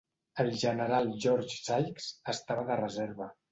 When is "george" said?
1.27-1.61